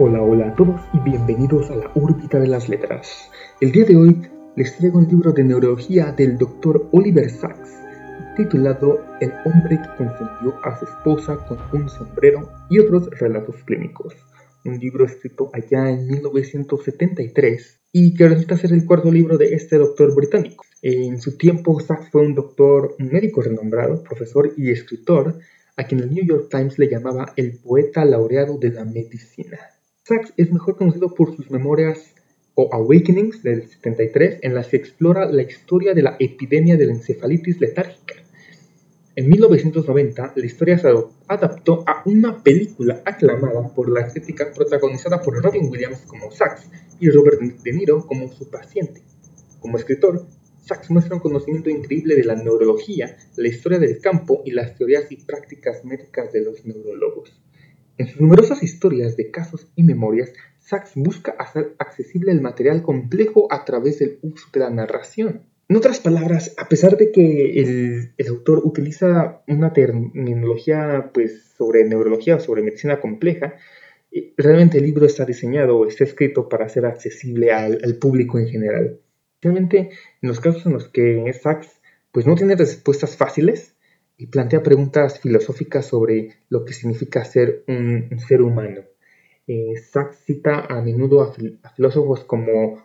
[0.00, 3.30] Hola, hola a todos y bienvenidos a la órbita de las letras.
[3.60, 4.22] El día de hoy
[4.56, 6.88] les traigo un libro de neurología del Dr.
[6.90, 7.70] Oliver Sacks,
[8.36, 14.16] titulado El hombre que confundió a su esposa con un sombrero y otros relatos clínicos.
[14.64, 19.78] Un libro escrito allá en 1973 y que resulta ser el cuarto libro de este
[19.78, 20.64] doctor británico.
[20.82, 25.38] En su tiempo, Sacks fue un doctor, un médico renombrado, profesor y escritor,
[25.76, 29.58] a quien el New York Times le llamaba el poeta laureado de la medicina.
[30.06, 32.14] Sachs es mejor conocido por sus memorias
[32.54, 36.92] o Awakenings del 73, en las que explora la historia de la epidemia de la
[36.92, 38.16] encefalitis letárgica.
[39.16, 40.92] En 1990, la historia se
[41.26, 46.68] adaptó a una película aclamada por la crítica protagonizada por Robin Williams como Sachs
[47.00, 49.00] y Robert De Niro como su paciente.
[49.60, 50.26] Como escritor,
[50.60, 55.10] Sachs muestra un conocimiento increíble de la neurología, la historia del campo y las teorías
[55.10, 57.43] y prácticas médicas de los neurólogos.
[57.96, 63.46] En sus numerosas historias de casos y memorias, Sachs busca hacer accesible el material complejo
[63.52, 65.42] a través del uso de la narración.
[65.68, 72.36] En otras palabras, a pesar de que el, autor utiliza una terminología pues, sobre neurología
[72.36, 73.54] o sobre medicina compleja,
[74.10, 78.48] eh, realmente el libro está diseñado o está escrito para ser accesible al, público en
[78.48, 79.00] general.
[79.40, 83.73] Realmente, en los casos en los que Sachs pues, no tiene respuestas fáciles,
[84.16, 88.82] y plantea preguntas filosóficas sobre lo que significa ser un, ser humano.
[89.46, 91.32] Eh, Sachs cita a menudo a,
[91.74, 92.82] filósofos como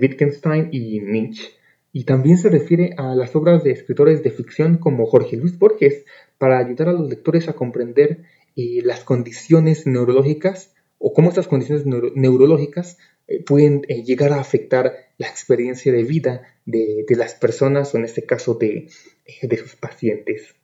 [0.00, 1.50] Wittgenstein y Nietzsche,
[1.92, 6.04] y también se refiere a las obras de escritores de ficción como Jorge Luis Borges
[6.38, 8.22] para ayudar a los lectores a comprender
[8.56, 14.94] eh, las condiciones neurológicas o cómo estas condiciones neurológicas eh, pueden eh, llegar a afectar
[15.20, 18.88] la experiencia de vida de, las personas o en este caso de,
[19.26, 20.54] eh, de sus pacientes.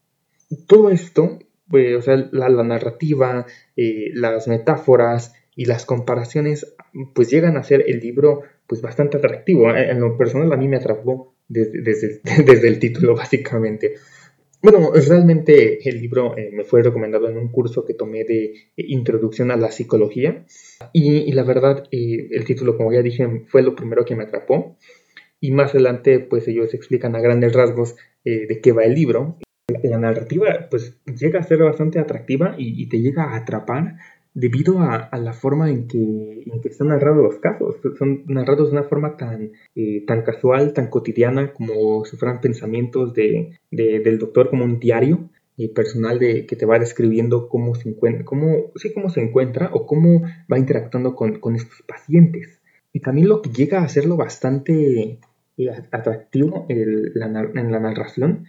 [0.66, 3.44] Todo esto, pues, o sea, la, narrativa,
[3.76, 6.74] las metáforas y las comparaciones,
[7.14, 9.74] pues llegan a ser el libro pues bastante atractivo.
[9.76, 13.96] En lo personal a mí me atrapó desde, desde, desde el título básicamente.
[14.62, 18.72] Bueno, realmente el libro eh, me fue recomendado en un curso que tomé de eh,
[18.76, 20.44] Introducción a la Psicología
[20.92, 24.76] y, la verdad eh, el título, como ya dije, fue lo primero que me atrapó
[25.40, 29.38] y más adelante pues ellos explican a grandes rasgos de qué va el libro.
[29.84, 33.98] La narrativa pues llega a ser bastante atractiva y te llega a atrapar
[34.36, 37.76] debido a, la forma en que, están narrados los casos.
[37.98, 43.14] Son narrados de una forma tan, eh, tan casual, tan cotidiana, como si fueran pensamientos
[43.14, 47.88] de, del doctor, como un diario eh, personal de, que te va describiendo cómo se
[47.88, 50.20] encuentra, cómo, sí, cómo se encuentra o cómo
[50.52, 52.60] va interactuando con, estos pacientes.
[52.92, 55.18] Y también lo que llega a hacerlo bastante
[55.56, 58.44] eh, atractivo en la narración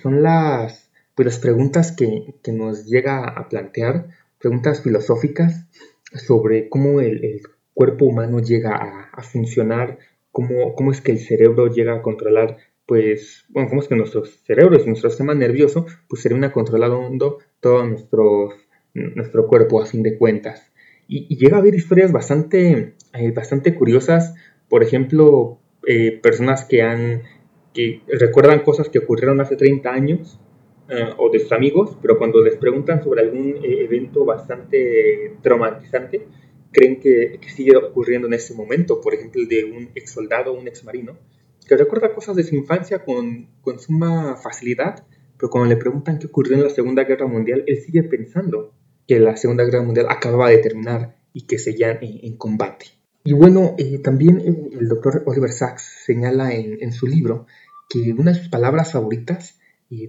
[0.00, 4.06] son las, pues, las preguntas que, que nos llega a plantear
[4.44, 5.66] preguntas filosóficas
[6.12, 7.40] sobre cómo el,
[7.72, 9.98] cuerpo humano llega a, funcionar,
[10.30, 14.24] cómo, cómo, es que el cerebro llega a controlar, pues, bueno, cómo es que nuestro
[14.24, 18.50] cerebro y nuestro sistema nervioso, pues termina controlando todo nuestro,
[18.92, 20.70] nuestro cuerpo a fin de cuentas.
[21.08, 24.34] Y, llega a haber historias bastante, eh, bastante curiosas,
[24.68, 27.22] por ejemplo, eh, personas que han
[27.72, 30.38] que recuerdan cosas que ocurrieron hace 30 años
[30.88, 36.26] eh, o de sus amigos, pero cuando les preguntan sobre algún eh, evento bastante traumatizante,
[36.72, 39.00] creen que, sigue ocurriendo en ese momento.
[39.00, 41.16] Por ejemplo, el de un ex soldado, un ex marino,
[41.66, 45.06] que recuerda cosas de su infancia con, con suma facilidad,
[45.38, 48.74] pero cuando le preguntan qué ocurrió en la Segunda Guerra Mundial, él sigue pensando
[49.06, 52.86] que la Segunda Guerra Mundial acababa de terminar y que seguían en, combate.
[53.24, 57.46] Y bueno, eh, también el doctor Oliver Sacks señala en, en, su libro
[57.88, 59.58] que una de sus palabras favoritas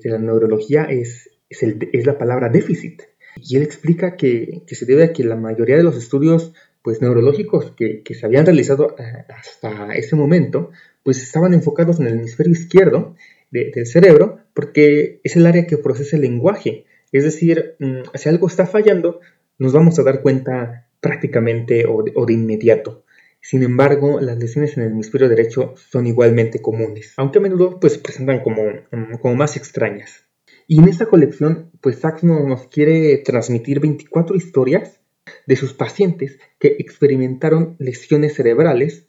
[0.02, 3.02] de la neurología es, es, la palabra déficit.
[3.42, 7.72] Y él explica que, se debe a que la mayoría de los estudios pues, neurológicos
[7.72, 10.72] que, se habían realizado eh, hasta ese momento,
[11.04, 13.16] pues estaban enfocados en el hemisferio izquierdo
[13.52, 16.86] del cerebro, porque es el área que procesa el lenguaje.
[17.12, 19.22] Es decir, mm, si algo está fallando,
[19.58, 23.05] nos vamos a dar cuenta prácticamente o de inmediato.
[23.48, 27.94] Sin embargo, las lesiones en el hemisferio derecho son igualmente comunes, aunque a menudo pues,
[27.94, 30.26] se presentan como, mm, como más extrañas.
[30.66, 35.00] Y en esta colección, pues Sachs nos quiere transmitir 24 historias
[35.46, 39.06] de sus pacientes que experimentaron lesiones cerebrales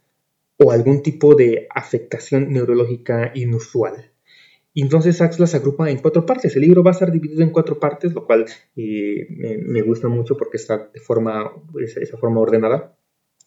[0.59, 4.12] o algún tipo de afectación neurológica inusual.
[4.75, 6.55] Entonces Sachs las agrupa en cuatro partes.
[6.56, 8.44] El libro va a estar dividido en cuatro partes, lo cual
[8.77, 9.27] eh,
[9.65, 12.95] me, gusta mucho porque está de forma, esa forma ordenada.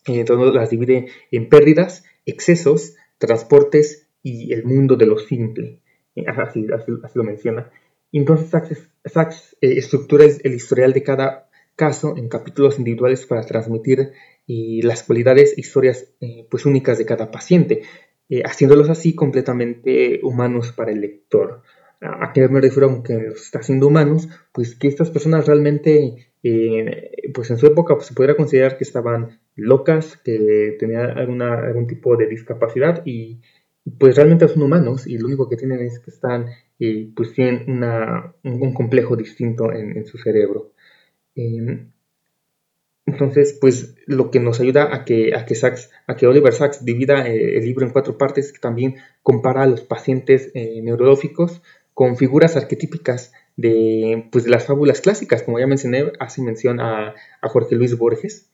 [0.05, 5.79] Entonces las divide en pérdidas, excesos, transportes y el mundo de lo simple.
[6.15, 6.65] Eh, así,
[7.13, 7.69] lo menciona.
[8.11, 11.49] Entonces Sachs, eh, estructura el historial de cada,
[11.79, 14.11] caso en capítulos individuales para transmitir
[14.47, 17.83] eh, las cualidades e historias eh, pues únicas de cada paciente,
[18.27, 21.63] eh, haciéndolos así completamente humanos para el lector.
[22.01, 24.27] ¿A qué me refiero aunque los está haciendo humanos?
[24.51, 26.31] Pues que estas personas realmente,
[27.33, 32.15] pues en su época se podría considerar que estaban locas, que tenían alguna, algún tipo
[32.17, 33.39] de discapacidad y
[33.97, 36.47] pues realmente son humanos y lo único que tienen es que están,
[37.15, 40.73] pues tienen una, un complejo distinto en, en su cerebro.
[41.35, 41.91] Em,
[43.09, 45.55] entonces, pues lo que nos ayuda a que, a que,
[46.07, 49.63] a que Oliver Sacks divida eh, el libro en cuatro partes es que también compara
[49.63, 51.61] a los pacientes eh, neurológicos
[51.93, 55.43] con figuras arquetípicas de, pues, de las fábulas clásicas.
[55.43, 58.51] Como ya mencioné, hace mención a, a Jorge Luis Borges,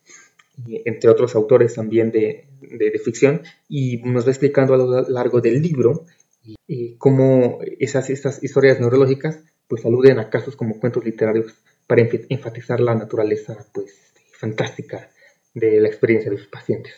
[0.86, 5.62] entre otros autores también de, de, ficción, y nos va explicando a lo largo del
[5.62, 6.06] libro
[6.98, 11.54] cómo esas, estas historias neurológicas pues aluden a casos como cuentos literarios
[11.88, 15.10] para enfatizar la naturaleza pues, fantástica
[15.54, 16.94] de la experiencia de sus pacientes.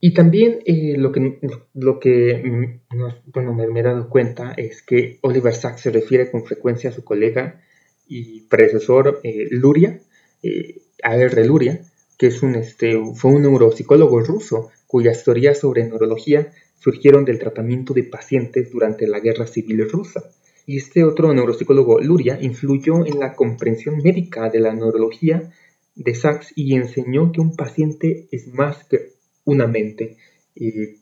[0.00, 1.38] Y también eh, lo que,
[1.74, 2.80] lo que
[3.26, 7.04] bueno, me, he dado cuenta es que Oliver Sacks se refiere con frecuencia a su
[7.04, 7.60] colega
[8.08, 10.00] y predecesor eh, Luria,
[10.42, 11.44] eh, A.R.
[11.44, 11.82] Luria,
[12.20, 17.94] que es un, este, fue un neuropsicólogo ruso cuyas teorías sobre neurología surgieron del tratamiento
[17.94, 20.30] de pacientes durante la Guerra Civil Rusa.
[20.66, 25.50] Y este otro neuropsicólogo, Luria, influyó en la comprensión médica de la neurología
[25.94, 29.12] de Sachs y enseñó que un paciente es más que
[29.46, 30.18] una mente.
[30.54, 30.98] Y,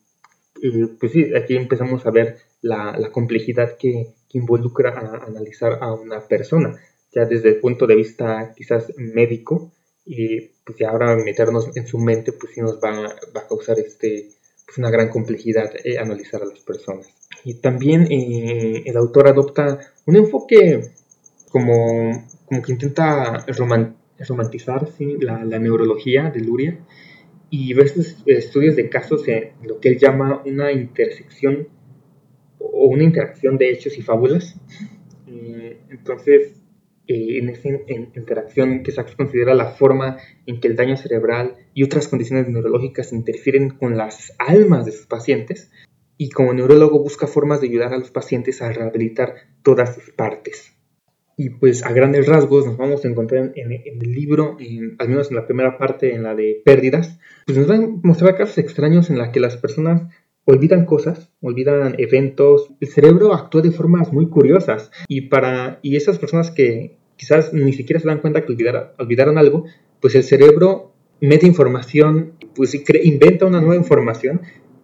[1.00, 6.76] pues sí, aquí empezamos a ver la, complejidad que, involucra a analizar a una persona,
[7.12, 9.72] ya desde el punto de vista quizás médico,
[10.10, 14.30] y pues ahora meternos en su mente, pues sí nos va, a causar este,
[14.64, 17.06] pues una gran complejidad eh, analizar a las personas.
[17.44, 20.92] Y también eh, el autor adopta un enfoque
[21.50, 24.88] como, como que intenta romantizar romantizar
[25.20, 26.78] la, neurología de Luria
[27.50, 31.68] y ver sus estudios de casos en lo que él llama una intersección
[32.58, 34.56] o una interacción de hechos y fábulas.
[35.28, 36.57] Eh, entonces,
[37.08, 41.82] eh, en esa interacción que Sachs considera la forma en que el daño cerebral y
[41.82, 45.70] otras condiciones neurológicas interfieren con las almas de sus pacientes,
[46.18, 50.74] y como neurólogo busca formas de ayudar a los pacientes a rehabilitar todas sus partes.
[51.36, 54.56] Y pues a grandes rasgos nos vamos a encontrar en, el libro,
[54.98, 58.36] al menos en la primera parte, en la de pérdidas, pues nos van a mostrar
[58.36, 60.12] casos extraños en la que las personas
[60.48, 66.18] olvidan cosas, olvidan eventos, el cerebro actúa de formas muy curiosas y para y esas
[66.18, 68.52] personas que quizás ni siquiera se dan cuenta que
[68.98, 69.66] olvidaron algo,
[70.00, 74.40] pues el cerebro mete información, pues inventa una nueva información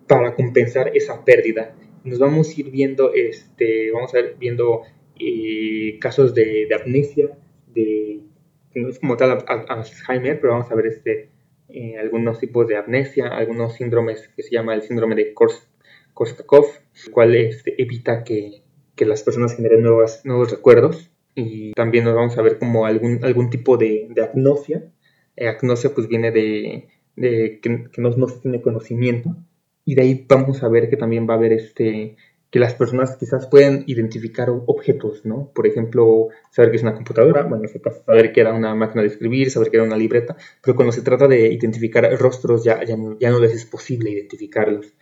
[0.06, 1.75] para compensar esa pérdida.
[2.05, 4.82] Nos vamos a ir viendo, este, vamos a ir viendo
[5.19, 7.31] y casos de, de, amnesia,
[7.75, 8.20] de,
[8.75, 11.31] no es como tal Alzheimer, pero vamos a ver este,
[11.69, 15.34] eh, algunos tipos de amnesia, algunos síndromes que se llama el síndrome de
[16.12, 18.62] Korsakoff, el cual este, evita que,
[18.94, 21.11] que, las personas generen nuevas, nuevos recuerdos.
[21.34, 24.84] Y también nos vamos a ver como algún, algún tipo de, de agnosia.
[25.37, 29.34] Eh, agnosia pues viene de, de que, que no, no, se tiene conocimiento.
[29.84, 32.16] Y de ahí vamos a ver que también va a haber este,
[32.54, 35.50] que las personas quizás pueden identificar objetos, ¿no?
[35.52, 37.64] Por ejemplo, saber que es una computadora, bueno,
[38.06, 41.02] saber que era una máquina de escribir, saber que era una libreta, pero cuando se
[41.02, 44.94] trata de identificar rostros ya, ya, no les es posible identificarlos.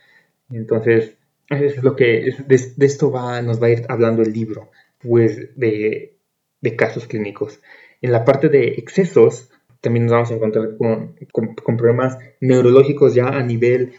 [0.49, 1.15] Entonces,
[1.47, 5.55] eso es lo que, de, esto va, nos va a ir hablando el libro, pues
[5.55, 6.17] de,
[6.59, 7.59] de casos clínicos.
[8.01, 13.27] En la parte de excesos, también nos vamos a encontrar con, con, problemas neurológicos ya
[13.27, 13.93] a nivel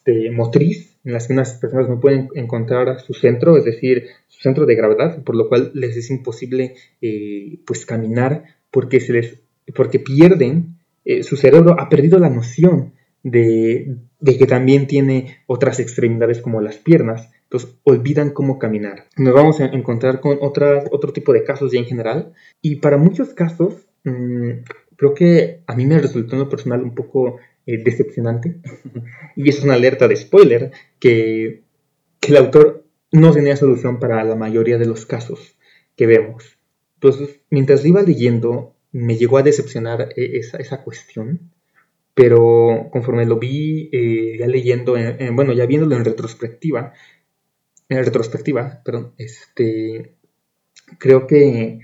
[0.00, 4.40] este, motriz, en las que unas personas no pueden encontrar su centro, es decir, su
[4.40, 9.40] centro de gravedad, por lo cual les es imposible eh, pues caminar porque, se les,
[9.74, 16.40] porque pierden, eh, su cerebro ha perdido la noción de, que también tiene otras extremidades
[16.40, 19.06] como las piernas, entonces olvidan cómo caminar.
[19.18, 22.96] Nos vamos a encontrar con otras, otro tipo de casos ya en general y para
[22.96, 24.50] muchos casos mm,
[24.96, 28.56] creo que a mí me resultó en lo personal un poco eh, decepcionante.
[29.36, 31.62] y es una alerta de spoiler que,
[32.22, 35.56] el autor no tenía solución para la mayoría de los casos
[35.96, 36.58] que vemos.
[36.94, 41.50] Entonces, mientras iba leyendo, me llegó a decepcionar eh, esa, esa cuestión,
[42.14, 44.96] pero conforme lo vi eh, ya leyendo,
[45.32, 46.92] bueno, ya viéndolo en retrospectiva,
[47.88, 50.14] en retrospectiva, perdón, este,
[50.98, 51.80] creo que,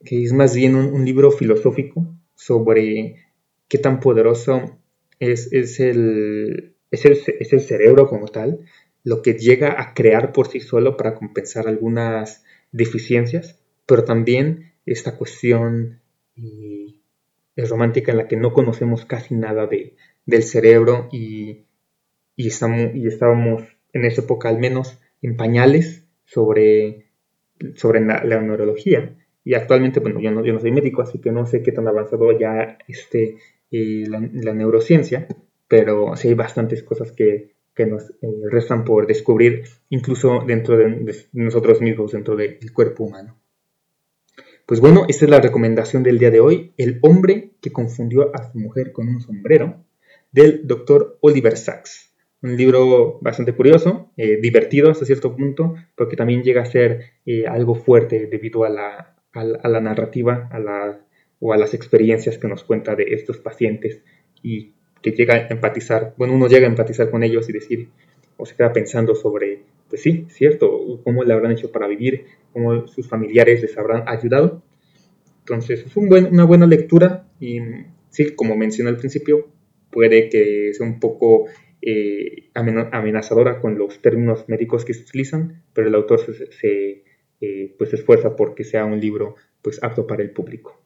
[0.00, 3.26] es más bien un libro filosófico sobre
[3.66, 4.75] qué tan poderoso
[5.20, 8.60] es, el, es, el, cerebro como tal
[9.04, 15.16] lo que llega a crear por sí solo para compensar algunas deficiencias, pero también esta
[15.16, 16.00] cuestión
[17.54, 19.94] es romántica en la que no conocemos casi nada de,
[20.26, 21.66] del cerebro y,
[22.34, 27.06] y, estamos, y estábamos en esa época al menos en pañales sobre,
[27.74, 29.16] sobre la, neurología.
[29.44, 31.86] Y actualmente, bueno, yo no, yo no soy médico, así que no sé qué tan
[31.86, 33.36] avanzado ya esté
[33.70, 35.28] eh, la, neurociencia,
[35.68, 41.26] pero sí hay bastantes cosas que, que nos eh, restan por descubrir, incluso dentro de,
[41.32, 43.36] nosotros mismos, dentro del cuerpo humano.
[44.66, 48.50] Pues bueno, esta es la recomendación del día de hoy, El hombre que confundió a
[48.50, 49.84] su mujer con un sombrero,
[50.32, 52.12] del doctor Oliver Sacks.
[52.42, 57.46] Un libro bastante curioso, eh, divertido hasta cierto punto, porque también llega a ser eh,
[57.46, 61.05] algo fuerte debido a la, a la, narrativa a la,
[61.40, 64.02] o a las experiencias que nos cuenta de estos pacientes
[64.42, 67.88] y que llega a empatizar, bueno, uno llega a empatizar con ellos y decir,
[68.36, 72.86] o se queda pensando sobre, pues sí, cierto, cómo le habrán hecho para vivir, cómo
[72.86, 74.62] sus familiares les habrán ayudado.
[75.40, 77.60] Entonces es un buen, una buena lectura y
[78.10, 79.48] sí, como mencioné al principio,
[79.90, 81.46] puede que sea un poco
[81.80, 87.04] eh, amenazadora con los términos médicos que se utilizan, pero el autor se,
[87.40, 90.82] eh, pues esfuerza porque sea un libro pues apto para el público.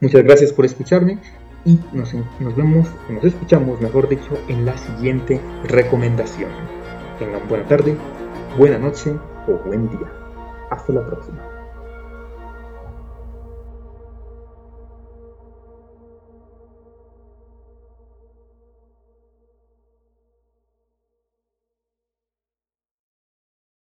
[0.00, 1.18] Muchas gracias por escucharme
[1.64, 6.50] y nos, nos vemos, nos escuchamos, mejor dicho, en la siguiente recomendación.
[7.18, 7.96] Tengan buena tarde,
[8.56, 9.14] buena noche
[9.46, 10.10] o buen día.
[10.70, 11.49] Hasta la próxima.